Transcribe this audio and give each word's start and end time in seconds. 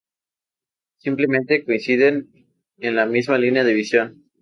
Simplemente 0.97 1.63
coinciden 1.63 2.31
en 2.79 2.95
la 2.95 3.05
misma 3.05 3.37
línea 3.37 3.63
de 3.63 3.75
visión. 3.75 4.23